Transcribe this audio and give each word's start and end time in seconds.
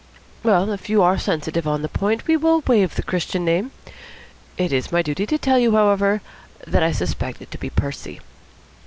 Well, 0.41 0.71
if 0.71 0.89
you 0.89 1.03
are 1.03 1.19
sensitive 1.19 1.67
on 1.67 1.83
the 1.83 1.87
point, 1.87 2.25
we 2.25 2.35
will 2.35 2.63
waive 2.65 2.95
the 2.95 3.03
Christian 3.03 3.45
name. 3.45 3.69
It 4.57 4.73
is 4.73 4.91
my 4.91 5.03
duty 5.03 5.27
to 5.27 5.37
tell 5.37 5.59
you, 5.59 5.73
however, 5.73 6.23
that 6.65 6.81
I 6.81 6.91
suspect 6.91 7.39
it 7.39 7.51
to 7.51 7.59
be 7.59 7.69
Percy. 7.69 8.19